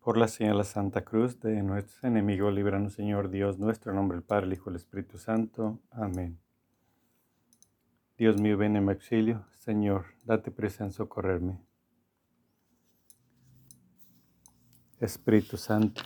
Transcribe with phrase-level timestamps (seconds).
[0.00, 4.16] Por la señal de la Santa Cruz de nuestros enemigos, líbranos, Señor Dios nuestro, nombre
[4.16, 5.78] del Padre, el Hijo el Espíritu Santo.
[5.90, 6.40] Amén.
[8.16, 9.44] Dios mío, ven en mi auxilio.
[9.58, 11.60] Señor, date prisa en socorrerme.
[15.00, 16.00] Espíritu Santo,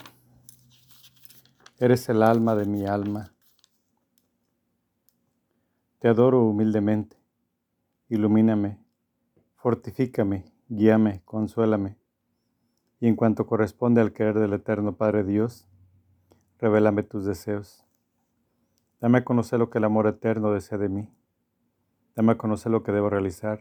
[1.78, 3.32] eres el alma de mi alma.
[6.00, 7.16] Te adoro humildemente.
[8.08, 8.84] Ilumíname,
[9.54, 12.03] fortifícame, guíame, consuélame
[13.04, 15.68] y en cuanto corresponde al querer del Eterno Padre Dios,
[16.58, 17.84] revélame tus deseos.
[18.98, 21.14] Dame a conocer lo que el amor eterno desea de mí.
[22.16, 23.60] Dame a conocer lo que debo realizar.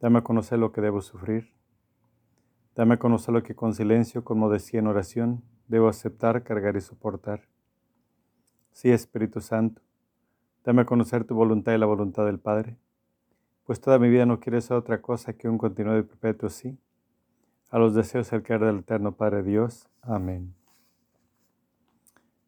[0.00, 1.54] Dame a conocer lo que debo sufrir.
[2.74, 6.82] Dame a conocer lo que con silencio, con modestia en oración, debo aceptar, cargar y
[6.82, 7.48] soportar.
[8.72, 9.80] Sí, Espíritu Santo,
[10.62, 12.76] dame a conocer tu voluntad y la voluntad del Padre,
[13.64, 16.78] pues toda mi vida no quiere ser otra cosa que un continuo y perpetuo sí
[17.70, 19.88] a los deseos del querer del Eterno Padre Dios.
[20.02, 20.54] Amén.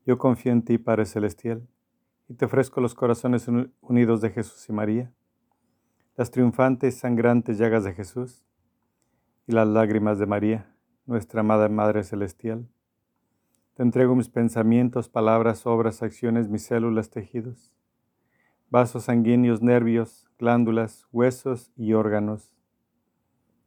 [0.04, 1.66] Yo confío en ti, Padre Celestial,
[2.28, 3.48] y te ofrezco los corazones
[3.80, 5.12] unidos de Jesús y María,
[6.16, 8.44] las triunfantes y sangrantes llagas de Jesús,
[9.46, 10.74] y las lágrimas de María,
[11.06, 12.66] nuestra amada Madre Celestial.
[13.74, 17.72] Te entrego mis pensamientos, palabras, obras, acciones, mis células, tejidos,
[18.70, 22.52] vasos sanguíneos, nervios, glándulas, huesos y órganos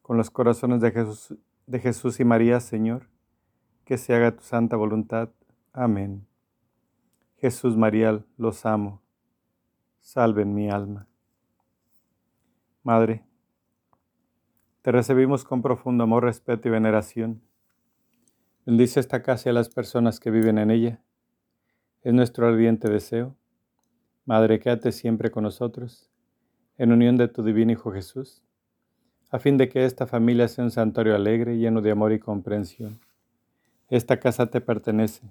[0.05, 3.09] con los corazones de Jesús, de Jesús y María, Señor,
[3.85, 5.29] que se haga tu santa voluntad.
[5.73, 6.27] Amén.
[7.37, 9.01] Jesús María, los amo.
[10.01, 11.07] Salven mi alma.
[12.83, 13.25] Madre,
[14.83, 17.41] te recibimos con profundo amor, respeto y veneración.
[18.63, 21.01] Bendice esta casa y a las personas que viven en ella.
[22.03, 23.35] Es nuestro ardiente deseo.
[24.23, 26.11] Madre, quédate siempre con nosotros,
[26.77, 28.44] en unión de tu divino Hijo Jesús
[29.35, 33.01] a fin de que esta familia sea un santuario alegre, lleno de amor y comprensión.
[33.89, 35.29] Esta casa te pertenece.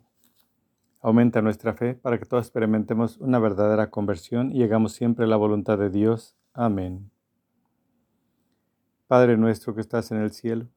[1.01, 5.37] Aumenta nuestra fe para que todos experimentemos una verdadera conversión y llegamos siempre a la
[5.37, 6.37] voluntad de Dios.
[6.53, 7.11] Amén.
[9.07, 10.69] Padre nuestro que estás en el cielo,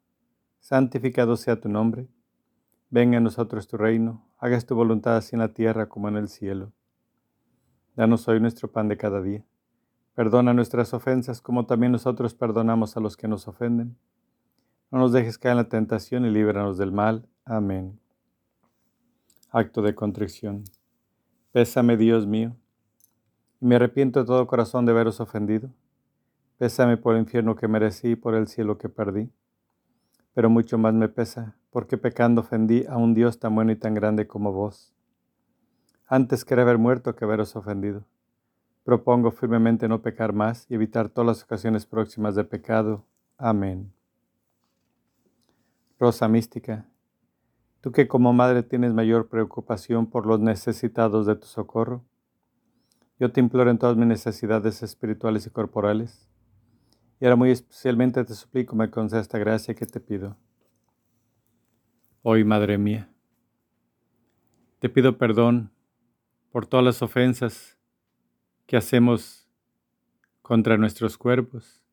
[0.62, 2.08] santificado sea tu nombre.
[2.90, 6.30] Venga a nosotros tu reino, hagas tu voluntad así en la tierra como en el
[6.30, 6.72] cielo.
[7.94, 9.44] Danos hoy nuestro pan de cada día
[10.18, 13.96] Perdona nuestras ofensas como también nosotros perdonamos a los que nos ofenden.
[14.90, 17.30] No nos dejes caer en la tentación y líbranos del mal.
[17.46, 18.00] Amén.
[19.52, 20.64] Acto de contrición.
[21.52, 22.56] Pésame, Dios mío,
[23.62, 25.70] y me arrepiento de todo corazón de haberos ofendido.
[26.58, 29.30] Pésame por el infierno que merecí y por el cielo que perdí.
[30.34, 33.94] Pero mucho más me pesa, porque pecando ofendí a un Dios tan bueno y tan
[33.94, 34.96] grande como vos.
[36.08, 38.04] Antes quería haber muerto que haberos ofendido.
[38.88, 43.04] Propongo firmemente no pecar más y evitar todas las ocasiones próximas de pecado.
[43.38, 43.92] Amén.
[46.00, 46.86] Rosa mística,
[47.82, 52.06] tú que como madre tienes mayor preocupación por los necesitados de tu socorro,
[53.20, 56.30] yo te imploro en todas mis necesidades espirituales y corporales,
[57.20, 60.38] y ahora muy especialmente te suplico me conceda esta gracia que te pido.
[62.22, 63.10] Hoy, Madre mía,
[64.80, 65.72] te pido perdón
[66.54, 67.77] por todas las ofensas
[68.68, 69.50] que hacemos
[70.42, 71.84] contra nuestros cuerpos,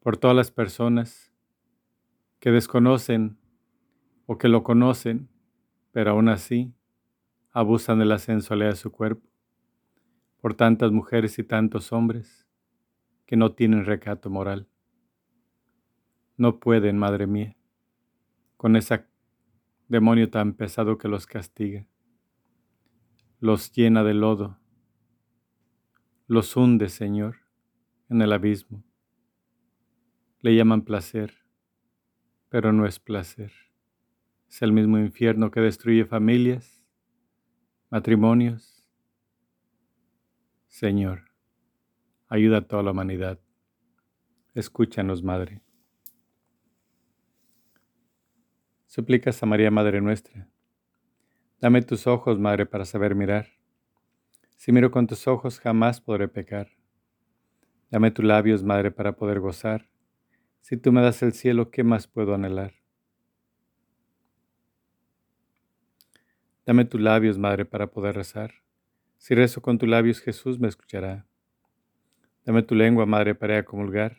[0.00, 1.32] por todas las personas
[2.38, 3.38] que desconocen
[4.26, 5.28] o que lo conocen,
[5.90, 6.72] pero aún así
[7.50, 9.26] abusan de la sensualidad de su cuerpo,
[10.40, 12.46] por tantas mujeres y tantos hombres
[13.24, 14.68] que no tienen recato moral.
[16.36, 17.56] No pueden, Madre mía,
[18.58, 19.06] con ese
[19.88, 21.86] demonio tan pesado que los castiga,
[23.38, 24.59] los llena de lodo,
[26.30, 27.38] los hunde, Señor,
[28.08, 28.84] en el abismo.
[30.42, 31.34] Le llaman placer,
[32.48, 33.50] pero no es placer.
[34.48, 36.86] Es el mismo infierno que destruye familias,
[37.90, 38.88] matrimonios.
[40.68, 41.32] Señor,
[42.28, 43.40] ayuda a toda la humanidad.
[44.54, 45.62] Escúchanos, Madre.
[48.86, 50.48] Suplicas a María, Madre nuestra.
[51.60, 53.59] Dame tus ojos, Madre, para saber mirar
[54.60, 56.68] si miro con tus ojos jamás podré pecar.
[57.90, 59.88] Dame tus labios, Madre, para poder gozar.
[60.60, 62.74] Si tú me das el cielo, ¿qué más puedo anhelar?
[66.66, 68.52] Dame tus labios, Madre, para poder rezar.
[69.16, 71.26] Si rezo con tus labios, Jesús me escuchará.
[72.44, 74.18] Dame tu lengua, Madre, para comulgar.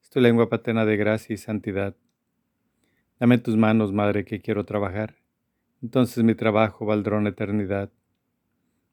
[0.00, 1.94] Es tu lengua paterna de gracia y santidad.
[3.20, 5.16] Dame tus manos, Madre, que quiero trabajar.
[5.82, 7.92] Entonces mi trabajo valdrá una eternidad.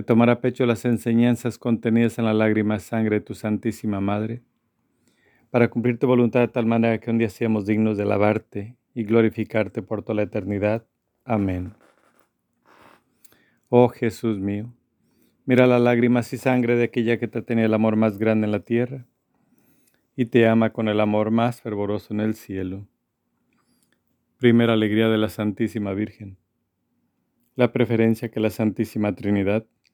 [0.00, 4.40] de tomar a pecho las enseñanzas contenidas en la lágrima sangre de tu Santísima Madre,
[5.50, 9.04] para cumplir tu voluntad de tal manera que un día seamos dignos de alabarte y
[9.04, 10.86] glorificarte por toda la eternidad.
[11.22, 11.74] Amén.
[13.68, 14.72] Oh Jesús mío,
[15.44, 18.52] mira las lágrimas y sangre de aquella que te tenía el amor más grande en
[18.52, 19.04] la tierra
[20.16, 22.88] y te ama con el amor más fervoroso en el cielo.
[24.38, 26.38] Primera alegría de la Santísima Virgen.
[27.54, 29.66] La preferencia que la Santísima Trinidad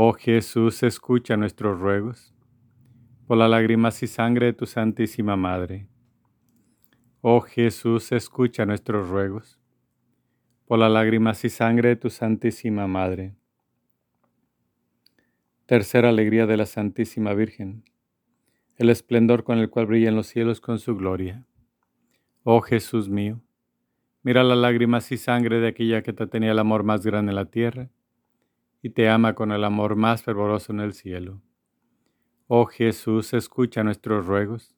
[0.00, 2.32] Oh Jesús, escucha nuestros ruegos
[3.26, 5.88] por las lágrimas y sangre de tu Santísima Madre.
[7.20, 9.58] Oh Jesús, escucha nuestros ruegos
[10.66, 13.34] por las lágrimas y sangre de tu Santísima Madre.
[15.66, 17.82] Tercera alegría de la Santísima Virgen,
[18.76, 21.44] el esplendor con el cual brillan los cielos con su gloria.
[22.44, 23.40] Oh Jesús mío,
[24.22, 27.34] mira las lágrimas y sangre de aquella que te tenía el amor más grande en
[27.34, 27.90] la tierra
[28.82, 31.40] y te ama con el amor más fervoroso en el cielo.
[32.46, 34.74] Oh Jesús, escucha nuestros ruegos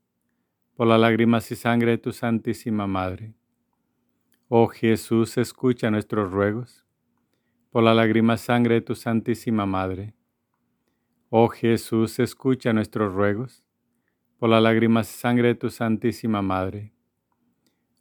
[0.75, 3.35] por las lágrimas y sangre de tu Santísima Madre.
[4.49, 6.85] Oh Jesús, escucha nuestros ruegos
[7.71, 10.15] por las lágrimas y sangre de tu Santísima Madre.
[11.29, 13.63] Oh Jesús, escucha nuestros ruegos
[14.39, 16.93] por las lágrimas y sangre de tu Santísima Madre.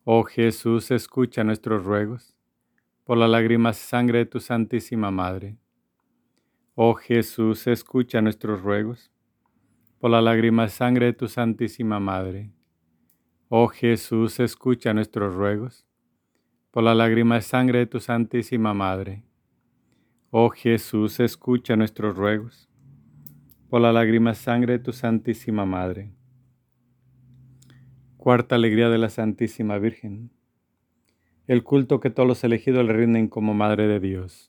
[0.05, 2.35] Oh Jesús, escucha nuestros ruegos
[3.03, 5.57] por las lágrimas y sangre de tu Santísima Madre.
[6.81, 9.11] Oh Jesús, escucha nuestros ruegos
[9.99, 12.53] por las lágrimas y sangre de tu Santísima Madre.
[13.49, 15.85] Oh Jesús, escucha nuestros ruegos
[16.71, 19.25] por las lágrimas y sangre de tu Santísima Madre.
[20.31, 22.69] Oh Jesús, escucha nuestros ruegos
[23.69, 26.13] por la lágrima sangre de tu Santísima Madre.
[28.15, 30.31] Cuarta alegría de la Santísima Virgen.
[31.45, 34.48] El culto que todos los elegidos le rinden como Madre de Dios.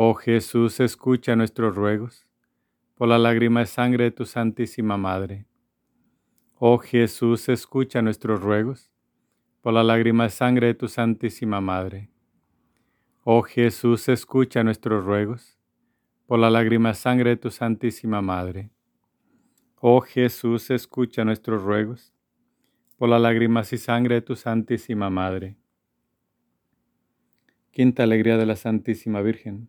[0.00, 2.24] Oh Jesús, escucha nuestros ruegos
[2.94, 5.44] por las lágrimas y sangre de tu Santísima Madre.
[6.54, 8.92] Oh Jesús, escucha nuestros ruegos
[9.60, 12.12] por las lágrimas y sangre de tu Santísima Madre.
[13.24, 15.58] Oh Jesús, escucha nuestros ruegos
[16.28, 18.70] por la lágrima sangre de tu Santísima Madre.
[19.80, 22.14] Oh Jesús, escucha nuestros ruegos
[22.98, 25.56] por las lágrimas y sangre de tu Santísima Madre.
[27.72, 29.68] Quinta alegría de la Santísima Virgen.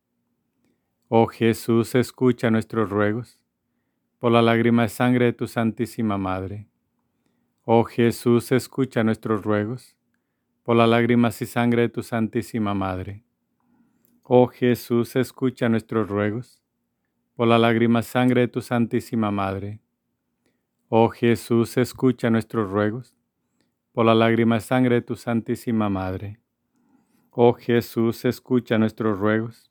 [1.13, 3.37] Oh Jesús, escucha nuestros ruegos
[4.17, 6.69] por la lágrima y sangre de tu Santísima Madre.
[7.65, 9.97] Oh Jesús, escucha nuestros ruegos
[10.63, 13.25] por las lágrimas y sangre de tu Santísima Madre.
[14.23, 16.61] Oh Jesús, escucha nuestros ruegos
[17.35, 19.81] por la lágrima sangre de tu Santísima Madre.
[20.87, 23.17] Oh Jesús, escucha nuestros ruegos
[23.91, 26.39] por la lágrima sangre de tu Santísima Madre.
[27.31, 29.70] Oh Jesús, escucha nuestros ruegos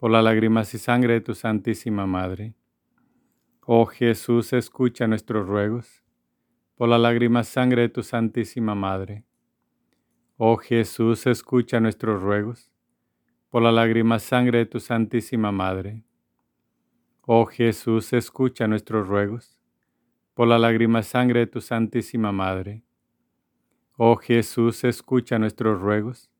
[0.00, 2.54] por las lágrimas y sangre de tu Santísima Madre.
[3.60, 6.02] Oh Jesús, escucha nuestros ruegos
[6.74, 9.26] por las lágrimas y sangre de tu Santísima Madre.
[10.38, 12.72] Oh Jesús, escucha nuestros ruegos
[13.50, 16.02] por la lágrima sangre de tu Santísima Madre.
[17.26, 19.58] Oh Jesús, escucha nuestros ruegos,
[20.32, 22.84] por la lágrima sangre de tu Santísima Madre.
[23.98, 26.30] Oh Jesús, escucha nuestros ruegos,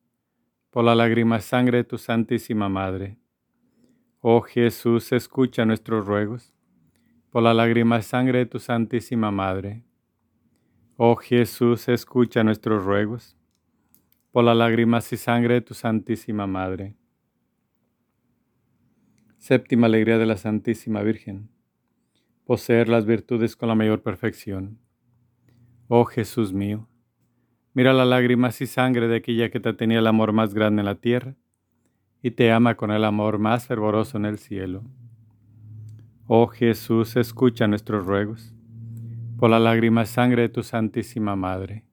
[0.71, 3.19] por la lágrima sangre de tu Santísima Madre.
[4.22, 6.52] Oh Jesús, escucha nuestros ruegos,
[7.30, 9.82] por la lágrima sangre de tu Santísima Madre.
[10.98, 13.34] Oh Jesús, escucha nuestros ruegos,
[14.30, 16.96] por la lágrimas y sangre de tu Santísima Madre.
[19.38, 21.48] Séptima alegría de la Santísima Virgen.
[22.44, 24.80] Poseer las virtudes con la mayor perfección.
[25.88, 26.90] Oh Jesús mío,
[27.72, 30.86] mira las lágrimas y sangre de aquella que te tenía el amor más grande en
[30.86, 31.39] la tierra
[32.22, 34.82] y te ama con el amor más fervoroso en el cielo.
[36.26, 38.54] Oh Jesús, escucha nuestros ruegos
[39.38, 41.86] por la lágrima sangre de tu Santísima Madre.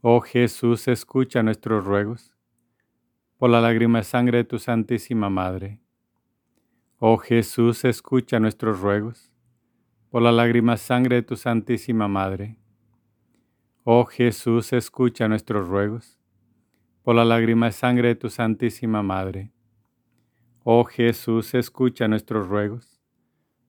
[0.00, 2.34] Oh Jesús, escucha nuestros ruegos
[3.36, 5.80] por la lágrima sangre de tu Santísima Madre.
[6.98, 9.32] Oh Jesús, escucha nuestros ruegos
[10.10, 12.56] por la lágrima sangre de tu Santísima Madre.
[13.84, 16.19] Oh Jesús, escucha nuestros ruegos
[17.02, 19.50] por la lágrima sangre de tu Santísima Madre.
[20.64, 23.00] Oh Jesús, escucha nuestros ruegos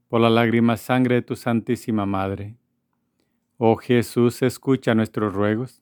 [0.09, 2.57] por la lágrima sangre de tu Santísima Madre.
[3.57, 5.81] Oh Jesús, escucha nuestros ruegos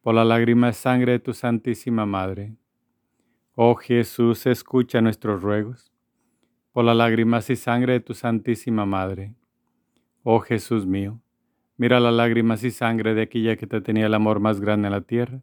[0.00, 2.56] por la lágrima sangre de tu Santísima Madre.
[3.56, 5.92] Oh Jesús, escucha nuestros ruegos
[6.72, 9.34] por las lágrimas y sangre de tu Santísima Madre.
[10.22, 11.20] Oh Jesús mío,
[11.76, 14.92] mira las lágrimas y sangre de aquella que te tenía el amor más grande en
[14.92, 15.42] la tierra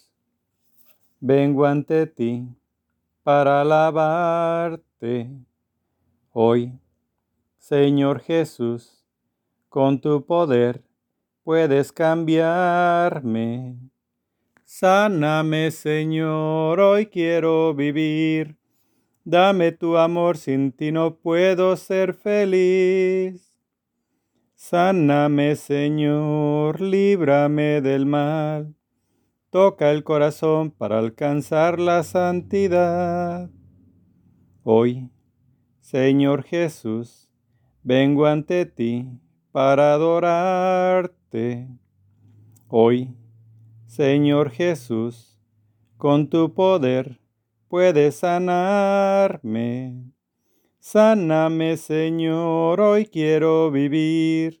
[1.21, 2.45] vengo ante ti
[3.23, 5.29] para alabarte.
[6.33, 6.73] Hoy,
[7.57, 9.05] Señor Jesús,
[9.69, 10.83] con tu poder
[11.43, 13.77] puedes cambiarme.
[14.65, 18.57] Sáname, Señor, hoy quiero vivir
[19.23, 23.55] Dame tu amor, sin ti no puedo ser feliz.
[24.55, 28.73] Sáname, Señor, líbrame del mal.
[29.51, 33.49] Toca el corazón para alcanzar la santidad.
[34.63, 35.09] Hoy,
[35.81, 37.29] Señor Jesús,
[37.83, 39.09] vengo ante ti
[39.51, 41.67] para adorarte.
[42.69, 43.13] Hoy,
[43.87, 45.37] Señor Jesús,
[45.97, 47.19] con tu poder,
[47.67, 50.13] puedes sanarme.
[50.79, 54.60] Sáname, Señor, hoy quiero vivir.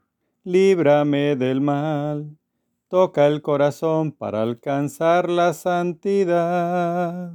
[0.43, 2.37] líbrame del mal,
[2.87, 7.33] toca el corazón para alcanzar la santidad.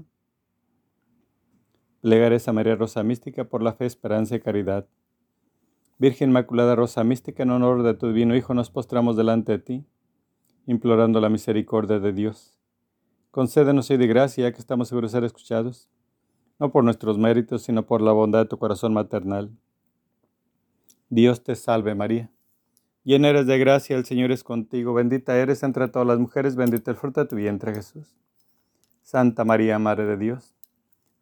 [2.00, 4.86] Plegares a María Rosa Mística por la fe, esperanza y caridad.
[5.98, 9.84] Virgen Inmaculada Rosa Mística, en honor de tu divino Hijo, nos postramos delante de ti,
[10.66, 12.58] implorando la misericordia de Dios.
[13.30, 15.88] Concédenos hoy de gracia, ya que estamos seguros de ser escuchados,
[16.58, 19.50] no por nuestros méritos, sino por la bondad de tu corazón maternal.
[21.08, 22.30] Dios te salve María
[23.06, 26.90] Llena eres de gracia, el Señor es contigo, bendita eres entre todas las mujeres, bendito
[26.90, 28.16] el fruto de tu vientre Jesús.
[29.04, 30.56] Santa María, Madre de Dios,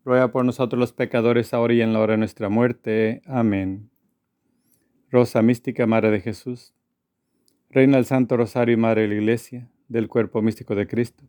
[0.02, 3.20] ruega por nosotros los pecadores, ahora y en la hora de nuestra muerte.
[3.26, 3.90] Amén.
[5.10, 6.72] Rosa mística, Madre de Jesús,
[7.68, 11.24] Reina del Santo Rosario y Madre de la Iglesia, del cuerpo místico de Cristo,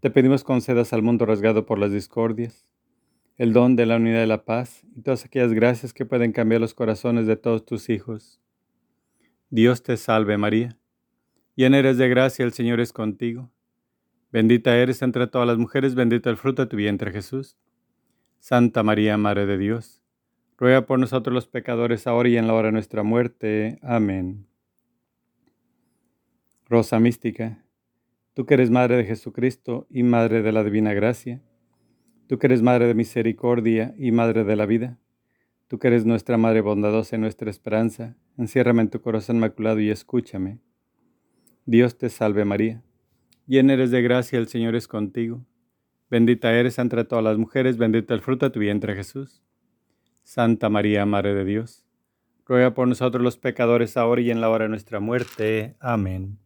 [0.00, 2.68] te pedimos concedas al mundo rasgado por las discordias,
[3.38, 6.60] el don de la unidad de la paz y todas aquellas gracias que pueden cambiar
[6.60, 8.40] los corazones de todos tus hijos
[9.52, 10.78] Dios te salve María,
[11.56, 13.50] llena eres de gracia, el Señor es contigo.
[14.30, 17.56] Bendita eres entre todas las mujeres, bendito el fruto de tu vientre Jesús.
[18.38, 20.02] Santa María, Madre de Dios,
[20.56, 23.80] ruega por nosotros los pecadores, ahora y en la hora de nuestra muerte.
[23.82, 24.46] Amén.
[26.68, 27.64] Rosa mística,
[28.34, 31.42] tú que eres Madre de Jesucristo y Madre de la Divina Gracia,
[32.28, 35.00] tú que eres Madre de Misericordia y Madre de la Vida,
[35.70, 39.88] Tú que eres nuestra Madre bondadosa y nuestra esperanza, enciérrame en tu corazón inmaculado y
[39.88, 40.58] escúchame.
[41.64, 42.82] Dios te salve María,
[43.46, 45.46] llena eres de gracia, el Señor es contigo.
[46.10, 49.44] Bendita eres entre todas las mujeres, bendito el fruto de tu vientre Jesús.
[50.24, 51.84] Santa María, Madre de Dios,
[52.46, 55.76] ruega por nosotros los pecadores ahora y en la hora de nuestra muerte.
[55.78, 56.40] Amén.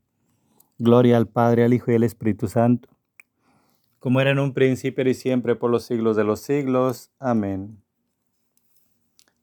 [0.77, 2.91] Gloria al Padre, al Hijo y al Espíritu Santo,
[4.01, 7.11] como era en un principio y siempre por los siglos de los siglos.
[7.19, 7.84] Amén.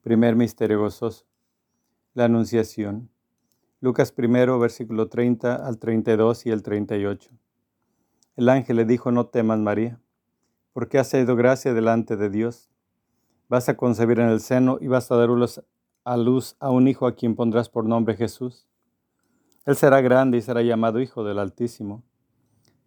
[0.01, 1.25] Primer misterio gozoso.
[2.15, 3.11] La Anunciación.
[3.81, 7.29] Lucas primero, versículo 30 al 32 y el 38.
[8.35, 9.99] El ángel le dijo, no temas María,
[10.73, 12.71] porque has sido gracia delante de Dios.
[13.47, 15.29] Vas a concebir en el seno y vas a dar
[16.03, 18.67] a luz a un hijo a quien pondrás por nombre Jesús.
[19.67, 22.03] Él será grande y será llamado Hijo del Altísimo.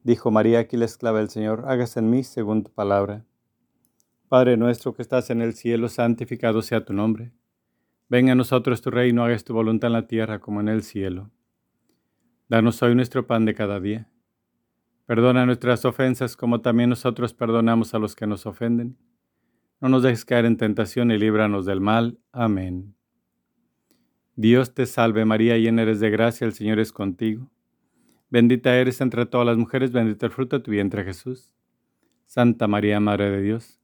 [0.03, 3.25] Dijo María, aquí la esclava del Señor, hágase en mí según tu palabra.
[4.29, 7.33] Padre nuestro que estás en el cielo, santificado sea tu nombre.
[8.09, 11.31] Venga a nosotros tu reino, hagas tu voluntad en la tierra como en el cielo.
[12.49, 14.09] Danos hoy nuestro pan de cada día.
[15.07, 18.97] Perdona nuestras ofensas como también nosotros perdonamos a los que nos ofenden.
[19.81, 22.19] No nos dejes caer en tentación y líbranos del mal.
[22.33, 22.95] Amén.
[24.37, 27.51] Dios te salve María, llena eres de gracia, el Señor es contigo.
[28.31, 31.53] Bendita eres entre todas las mujeres, bendito el fruto de tu vientre Jesús.
[32.25, 33.84] Santa María, Madre de Dios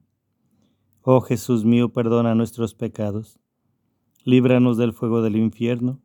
[1.03, 3.39] Oh Jesús mío, perdona nuestros pecados,
[4.23, 5.99] líbranos del fuego del infierno,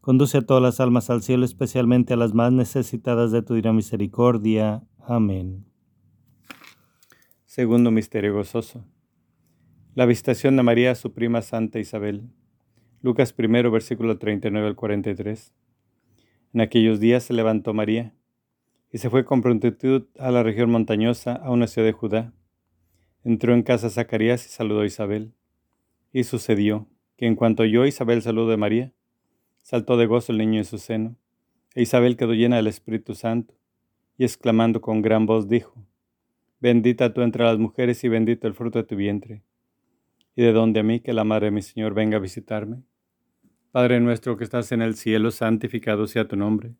[0.00, 3.74] conduce a todas las almas al cielo, especialmente a las más necesitadas de tu divina
[3.74, 4.82] misericordia.
[5.00, 5.66] Amén.
[7.44, 8.86] Segundo misterio gozoso.
[9.94, 12.30] La visitación de María a su prima Santa Isabel.
[13.02, 15.52] Lucas primero, versículo 39 al 43.
[16.54, 18.14] En aquellos días se levantó María
[18.90, 22.32] y se fue con prontitud a la región montañosa, a una ciudad de Judá.
[23.26, 25.32] Entró en casa Zacarías y saludó a Isabel.
[26.12, 26.86] Y sucedió
[27.16, 28.92] que en cuanto oyó Isabel saludo de María,
[29.64, 31.16] saltó de gozo el niño en su seno,
[31.74, 33.52] e Isabel quedó llena del Espíritu Santo,
[34.16, 35.74] y exclamando con gran voz dijo,
[36.60, 39.42] Bendita tú entre las mujeres y bendito el fruto de tu vientre.
[40.36, 42.84] ¿Y de dónde a mí que la madre de mi Señor venga a visitarme?
[43.72, 46.76] Padre nuestro que estás en el cielo, santificado sea tu nombre.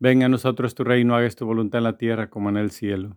[0.00, 3.16] Venga a nosotros tu reino, hagas tu voluntad en la tierra como en el cielo.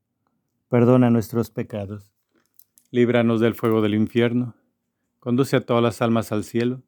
[0.71, 2.13] Perdona nuestros pecados.
[2.91, 4.55] Líbranos del fuego del infierno.
[5.19, 6.81] Conduce a todas las almas al cielo,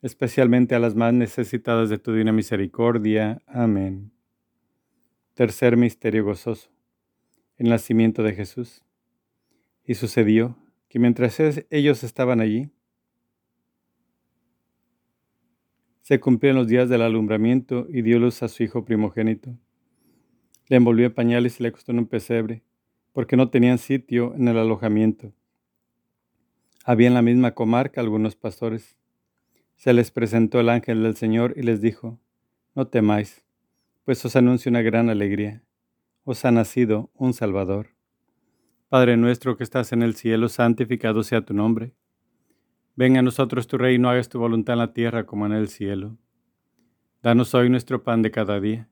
[0.00, 3.40] especialmente a las más necesitadas de tu divina misericordia.
[3.46, 4.10] Amén.
[5.34, 6.68] Tercer misterio gozoso.
[7.58, 8.82] El nacimiento de Jesús.
[9.84, 10.58] Y sucedió
[10.88, 11.38] que mientras
[11.70, 12.70] ellos estaban allí,
[16.00, 19.56] se cumplieron los días del alumbramiento y dio luz a su hijo primogénito.
[20.66, 22.64] Le envolvió en pañales y le acostó en un pesebre
[23.12, 25.32] porque no tenían sitio en el alojamiento.
[26.84, 28.96] Había en la misma comarca algunos pastores.
[29.76, 32.18] Se les presentó el ángel del Señor y les dijo,
[32.74, 33.44] No temáis,
[34.04, 35.62] pues os anuncio una gran alegría.
[36.24, 37.90] Os ha nacido un Salvador.
[38.88, 41.94] Padre nuestro que estás en el cielo, santificado sea tu nombre.
[42.94, 46.18] Venga a nosotros tu reino, hagas tu voluntad en la tierra como en el cielo.
[47.22, 48.91] Danos hoy nuestro pan de cada día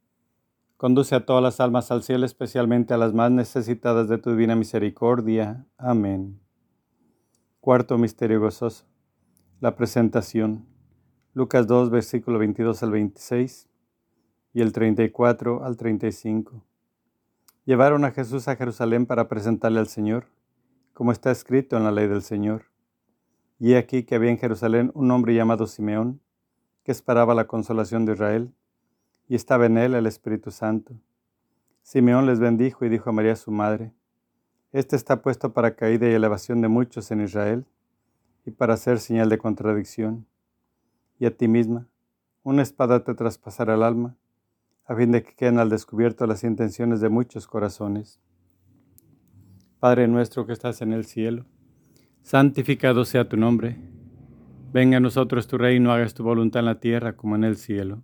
[0.81, 4.55] Conduce a todas las almas al cielo, especialmente a las más necesitadas de tu divina
[4.55, 5.67] misericordia.
[5.77, 6.41] Amén.
[7.59, 8.85] Cuarto misterio gozoso.
[9.59, 10.65] La presentación.
[11.35, 13.69] Lucas 2, versículo 22 al 26
[14.55, 16.65] y el 34 al 35.
[17.65, 20.29] Llevaron a Jesús a Jerusalén para presentarle al Señor,
[20.93, 22.71] como está escrito en la ley del Señor.
[23.59, 26.21] Y he aquí que había en Jerusalén un hombre llamado Simeón,
[26.83, 28.55] que esperaba la consolación de Israel,
[29.31, 30.93] y estaba en él el Espíritu Santo.
[31.83, 33.93] Simeón les bendijo y dijo a María su madre,
[34.73, 37.65] Este está puesto para caída y elevación de muchos en Israel,
[38.45, 40.27] y para ser señal de contradicción
[41.17, 41.87] y a ti misma.
[42.43, 44.17] Una espada te traspasará el alma,
[44.83, 48.19] a fin de que queden al descubierto las intenciones de muchos corazones.
[49.79, 51.45] Padre nuestro que estás en el cielo,
[52.21, 53.77] santificado sea tu nombre.
[54.73, 58.03] Venga a nosotros tu reino, hagas tu voluntad en la tierra como en el cielo.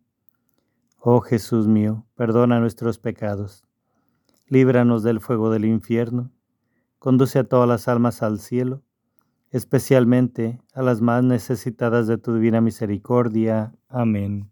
[1.03, 3.65] Oh Jesús mío, perdona nuestros pecados,
[4.47, 6.29] líbranos del fuego del infierno,
[6.99, 8.83] conduce a todas las almas al cielo,
[9.49, 13.73] especialmente a las más necesitadas de tu divina misericordia.
[13.89, 14.51] Amén.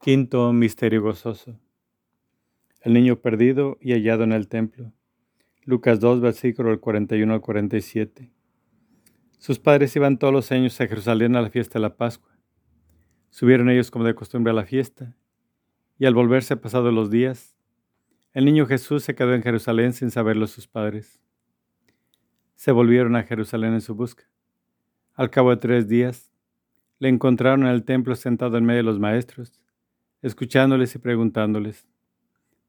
[0.00, 1.58] Quinto misterio gozoso.
[2.80, 4.92] El niño perdido y hallado en el templo.
[5.64, 8.30] Lucas 2, versículo 41 al 47.
[9.38, 12.35] Sus padres iban todos los años a Jerusalén a la fiesta de la Pascua.
[13.36, 15.14] Subieron ellos como de costumbre a la fiesta,
[15.98, 17.54] y al volverse pasados los días,
[18.32, 21.20] el niño Jesús se quedó en Jerusalén sin saberlo sus padres.
[22.54, 24.24] Se volvieron a Jerusalén en su busca.
[25.12, 26.32] Al cabo de tres días,
[26.98, 29.60] le encontraron en el templo sentado en medio de los maestros
[30.22, 31.86] escuchándoles y preguntándoles.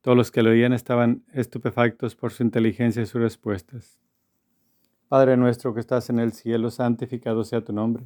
[0.01, 4.01] Todos los que lo oían estaban estupefactos por su inteligencia y sus respuestas.
[5.07, 8.05] Padre nuestro que estás en el cielo, santificado sea tu nombre.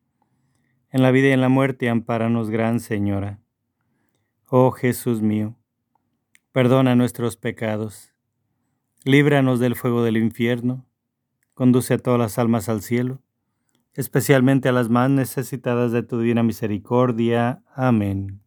[0.91, 3.39] en la vida y en la muerte, ampáranos, Gran Señora.
[4.47, 5.55] Oh Jesús mío,
[6.51, 8.13] perdona nuestros pecados,
[9.05, 10.85] líbranos del fuego del infierno,
[11.53, 13.21] conduce a todas las almas al cielo,
[13.93, 17.63] especialmente a las más necesitadas de tu divina misericordia.
[17.73, 18.41] Amén.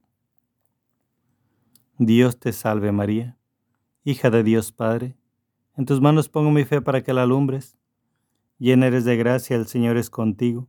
[1.97, 3.39] Dios te salve María,
[4.05, 5.17] hija de Dios Padre,
[5.77, 7.79] en tus manos pongo mi fe para que la alumbres.
[8.59, 10.69] Llena eres de gracia, el Señor es contigo.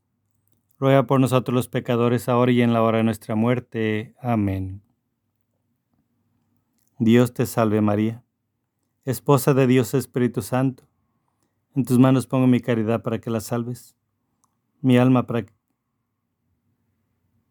[0.81, 4.15] ruega por nosotros los pecadores, ahora y en la hora de nuestra muerte.
[4.19, 4.81] Amén.
[6.97, 8.23] Dios te salve María,
[9.05, 10.87] esposa de Dios Espíritu Santo.
[11.75, 13.95] En tus manos pongo mi caridad para que la salves,
[14.81, 15.53] mi alma para que...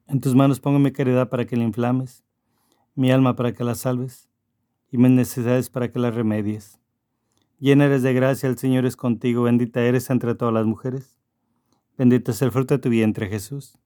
[0.09, 2.25] En tus manos pongo mi caridad para que la inflames,
[2.97, 4.29] mi alma para que la salves,
[4.91, 6.81] y mis necesidades para que la remedies.
[7.61, 11.20] Llena eres de gracia, el Señor es contigo, bendita eres entre todas las mujeres
[12.01, 13.79] Bendito es el fruto de tu vientre, Jesús.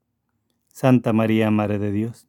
[0.68, 2.28] Santa María, Madre de Dios,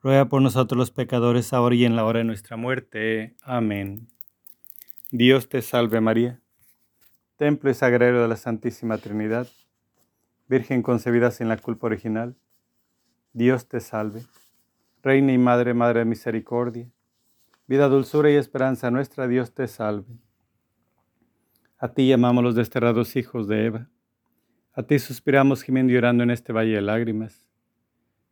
[0.00, 3.36] ruega por nosotros los pecadores, ahora y en la hora de nuestra muerte.
[3.42, 4.08] Amén.
[5.10, 6.40] Dios te salve María,
[7.36, 9.48] templo y sagrario de la Santísima Trinidad,
[10.48, 12.34] Virgen concebida sin la culpa original.
[13.34, 14.22] Dios te salve,
[15.02, 16.90] Reina y Madre, Madre de Misericordia,
[17.66, 20.16] vida, dulzura y esperanza nuestra, Dios te salve.
[21.76, 23.91] A ti llamamos los desterrados hijos de Eva,
[24.74, 27.46] a ti suspiramos gimiendo y llorando en este valle de lágrimas.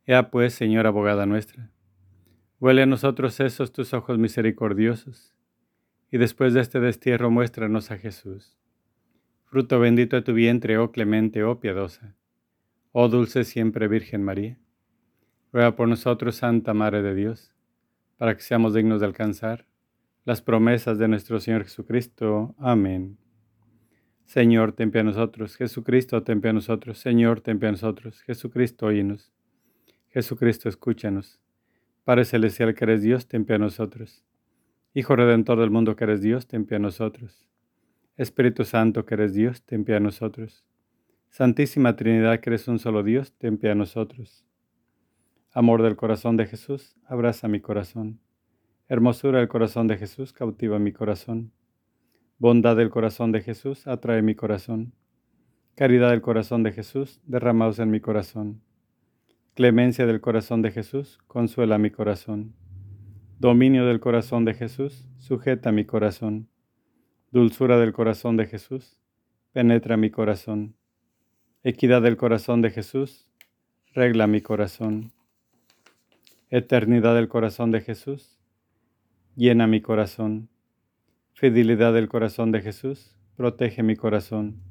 [0.05, 1.69] Ea pues, Señora abogada nuestra,
[2.59, 5.35] huele a nosotros esos tus ojos misericordiosos
[6.11, 8.57] y después de este destierro muéstranos a Jesús.
[9.45, 12.15] Fruto bendito de tu vientre, oh clemente, oh piadosa,
[12.91, 14.57] oh dulce siempre Virgen María.
[15.53, 17.53] Ruega por nosotros, Santa Madre de Dios,
[18.17, 19.65] para que seamos dignos de alcanzar
[20.23, 22.55] las promesas de nuestro Señor Jesucristo.
[22.57, 23.17] Amén.
[24.25, 25.57] Señor, ten a nosotros.
[25.57, 26.99] Jesucristo, ten a nosotros.
[26.99, 28.21] Señor, ten a nosotros.
[28.21, 29.31] Jesucristo, oínos.
[30.09, 31.39] Jesucristo, escúchanos.
[32.03, 34.23] Padre Celestial que eres Dios, ten a nosotros.
[34.93, 37.47] Hijo Redentor del mundo que eres Dios, ten pie a nosotros.
[38.17, 40.65] Espíritu Santo que eres Dios, ten pie a nosotros.
[41.29, 44.45] Santísima Trinidad que eres un solo Dios, ten pie a nosotros.
[45.53, 48.19] Amor del corazón de Jesús, abraza mi corazón.
[48.89, 51.53] Hermosura del corazón de Jesús, cautiva mi corazón.
[52.41, 54.93] Bondad del corazón de Jesús, atrae mi corazón.
[55.75, 58.63] Caridad del corazón de Jesús, derramados en mi corazón.
[59.53, 62.55] Clemencia del corazón de Jesús, consuela mi corazón.
[63.37, 66.49] Dominio del corazón de Jesús, sujeta mi corazón.
[67.29, 68.99] Dulzura del corazón de Jesús,
[69.51, 70.73] penetra mi corazón.
[71.63, 73.27] Equidad del corazón de Jesús,
[73.93, 75.11] regla mi corazón.
[76.49, 78.39] Eternidad del corazón de Jesús,
[79.35, 80.49] llena mi corazón.
[81.33, 84.61] Fidelidad del corazón de Jesús, protege mi corazón.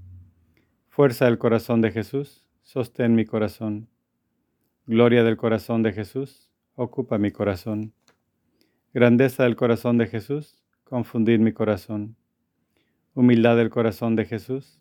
[0.88, 3.88] Fuerza del corazón de Jesús, sostén mi corazón.
[4.86, 7.92] Gloria del corazón de Jesús, ocupa mi corazón.
[8.94, 12.16] Grandeza del corazón de Jesús, confundir mi corazón.
[13.14, 14.78] Humildad del corazón de Jesús,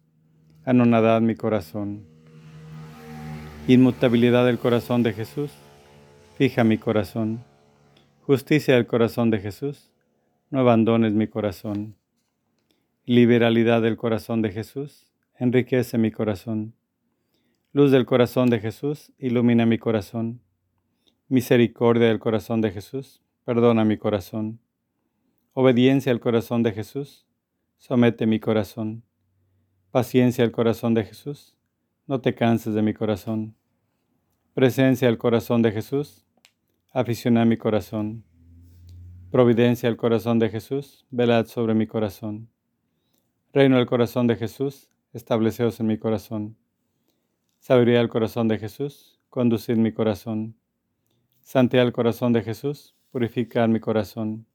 [0.66, 2.06] anonadad mi corazón.
[3.68, 5.52] Inmutabilidad del corazón de Jesús,
[6.38, 7.44] fija mi corazón.
[8.22, 9.90] Justicia del corazón de Jesús,
[10.50, 11.96] no abandones mi corazón.
[13.06, 16.74] Liberalidad del corazón de Jesús, enriquece mi corazón.
[17.72, 20.42] Luz del corazón de Jesús, ilumina mi corazón.
[21.28, 24.60] Misericordia del corazón de Jesús, perdona mi corazón.
[25.54, 27.28] Obediencia al corazón de Jesús,
[27.78, 29.04] somete mi corazón.
[29.92, 31.58] Paciencia al corazón de Jesús,
[32.08, 33.56] no te canses de mi corazón.
[34.56, 36.26] Presencia al corazón de Jesús,
[36.92, 38.24] aficiona mi corazón.
[39.32, 42.50] Providencia al corazón de Jesús, velad sobre mi corazón.
[43.54, 46.58] Reino al corazón de Jesús, estableceos en mi corazón.
[47.60, 50.56] Sabiduría al corazón de Jesús, conducid mi corazón.
[51.44, 54.48] Santidad al corazón de Jesús, purificar mi corazón.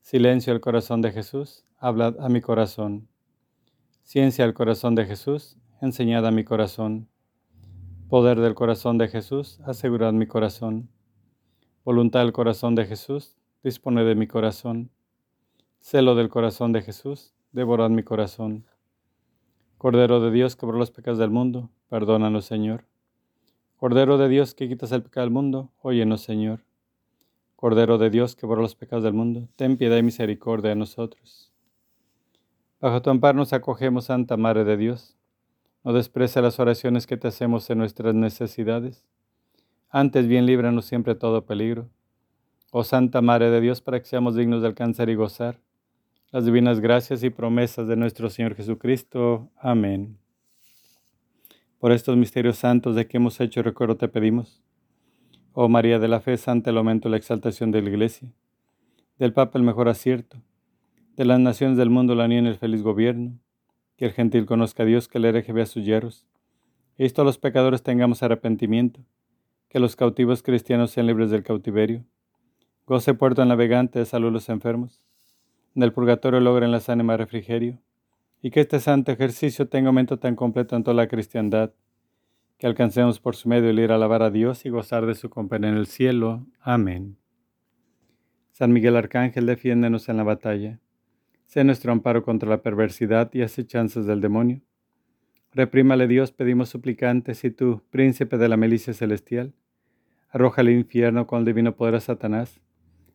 [0.00, 3.06] Silencio al corazón de Jesús, hablad a mi corazón.
[4.02, 7.08] Ciencia al corazón de Jesús, enseñad a mi corazón.
[8.08, 10.90] Poder del corazón de Jesús, asegurad mi corazón.
[11.84, 14.90] Voluntad del corazón de Jesús, dispone de mi corazón.
[15.80, 18.66] Celo del corazón de Jesús, devorad mi corazón.
[19.78, 22.84] Cordero de Dios que los pecados del mundo, perdónanos Señor.
[23.76, 26.64] Cordero de Dios que quitas el pecado del mundo, óyenos Señor.
[27.56, 31.52] Cordero de Dios que los pecados del mundo, ten piedad y misericordia de nosotros.
[32.80, 35.16] Bajo tu amparo nos acogemos, Santa Madre de Dios.
[35.84, 39.04] No desprecia las oraciones que te hacemos en nuestras necesidades.
[39.88, 41.88] Antes bien líbranos siempre de todo peligro.
[42.74, 45.60] Oh Santa Madre de Dios, para que seamos dignos de alcanzar y gozar
[46.30, 49.50] las divinas gracias y promesas de nuestro Señor Jesucristo.
[49.58, 50.16] Amén.
[51.78, 54.62] Por estos misterios santos de que hemos hecho recuerdo te pedimos
[55.52, 58.32] Oh María de la Fe, Santa, el aumento la exaltación de la Iglesia,
[59.18, 60.40] del Papa el mejor acierto,
[61.14, 63.38] de las naciones del mundo la en el feliz gobierno,
[63.98, 66.26] que el gentil conozca a Dios, que el hereje vea sus hierros,
[66.96, 69.00] y esto los pecadores tengamos arrepentimiento,
[69.68, 72.06] que los cautivos cristianos sean libres del cautiverio,
[72.86, 75.00] goce puerto navegante de salud los enfermos,
[75.74, 77.80] del purgatorio logren las ánimas refrigerio,
[78.42, 81.72] y que este santo ejercicio tenga aumento tan completo en toda la cristiandad,
[82.58, 85.30] que alcancemos por su medio el ir a alabar a Dios y gozar de su
[85.30, 86.46] compañía en el cielo.
[86.60, 87.16] Amén.
[88.50, 90.78] San Miguel Arcángel, defiéndenos en la batalla.
[91.46, 94.60] Sé nuestro amparo contra la perversidad y chances del demonio.
[95.52, 99.54] Reprímale Dios, pedimos suplicantes, y tú, príncipe de la milicia celestial,
[100.30, 102.60] arroja al infierno con el divino poder a Satanás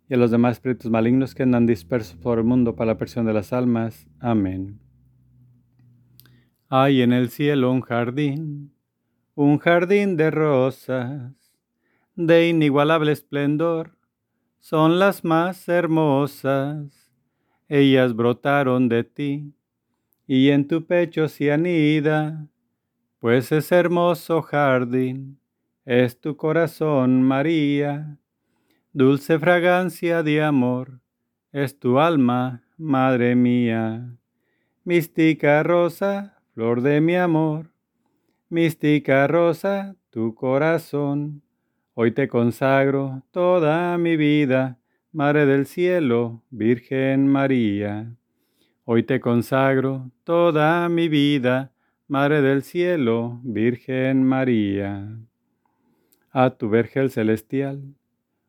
[0.09, 3.25] y a los demás espíritus malignos que andan dispersos por el mundo para la presión
[3.25, 4.07] de las almas.
[4.19, 4.79] Amén.
[6.69, 8.71] Hay en el cielo un jardín
[9.37, 11.31] un jardín de rosas
[12.15, 13.95] de inigualable esplendor,
[14.57, 17.11] son las más hermosas
[17.69, 19.53] ellas brotaron de ti,
[20.25, 22.47] y en tu pecho se anida,
[23.19, 25.39] pues es hermoso jardín,
[25.85, 28.17] es tu corazón, María,
[28.97, 31.01] dulce fragancia de amor,
[31.51, 34.17] es tu alma, Madre mía,
[34.83, 37.69] mística rosa, flor de mi amor,
[38.49, 41.43] mística rosa, tu corazón,
[41.93, 44.79] hoy te consagro toda mi vida,
[45.11, 48.15] Madre del Cielo, Virgen María.
[48.83, 51.71] Hoy te consagro toda mi vida,
[52.07, 55.19] Madre del Cielo, Virgen María.
[56.31, 57.93] A tu Vergel Celestial,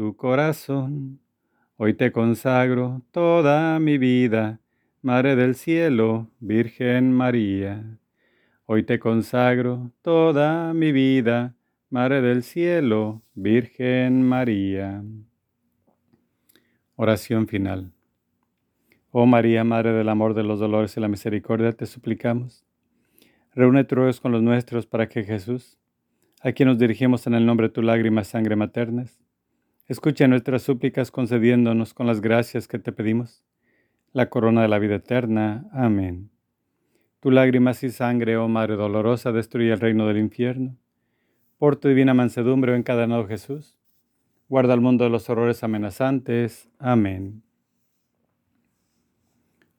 [0.00, 1.20] tu corazón.
[1.76, 4.58] Hoy te consagro toda mi vida,
[5.02, 7.98] Madre del Cielo, Virgen María.
[8.64, 11.54] Hoy te consagro toda mi vida,
[11.90, 15.04] Madre del Cielo, Virgen María.
[16.96, 17.92] Oración final.
[19.10, 22.64] Oh María, Madre del amor, de los dolores y la misericordia, te suplicamos.
[23.54, 25.76] Reúne tus con los nuestros para que Jesús,
[26.40, 29.20] a quien nos dirigimos en el nombre de tu lágrima sangre maternas,
[29.90, 33.42] escuche nuestras súplicas concediéndonos con las gracias que te pedimos
[34.12, 35.68] la corona de la vida eterna.
[35.72, 36.30] Amén.
[37.18, 40.76] Tu lágrimas y sangre, oh Madre dolorosa, destruye el reino del infierno.
[41.58, 43.76] Por tu divina mansedumbre, oh encadenado Jesús,
[44.48, 46.68] Guarda al mundo de los horrores amenazantes.
[46.80, 47.44] Amén.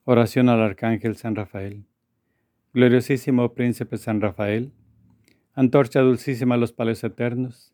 [0.05, 1.85] Oración al Arcángel San Rafael.
[2.73, 4.71] Gloriosísimo Príncipe San Rafael,
[5.53, 7.73] antorcha dulcísima a los palacios eternos,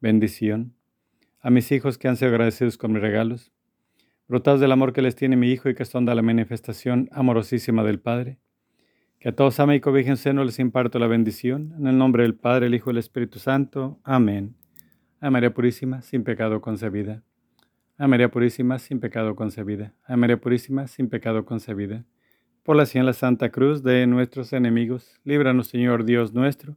[0.00, 0.74] Bendición.
[1.40, 3.50] A mis hijos que han sido agradecidos con mis regalos,
[4.28, 7.82] brotados del amor que les tiene mi Hijo y que son de la manifestación amorosísima
[7.82, 8.38] del Padre,
[9.18, 12.22] que a todos ama y cobija en seno les imparto la bendición, en el nombre
[12.22, 13.98] del Padre, el Hijo y el Espíritu Santo.
[14.04, 14.54] Amén.
[15.18, 17.24] A María Purísima, sin pecado concebida.
[17.96, 19.94] A María Purísima, sin pecado concebida.
[20.04, 22.04] A María Purísima, sin pecado concebida.
[22.62, 26.76] Por la la Santa Cruz de nuestros enemigos, líbranos Señor Dios nuestro,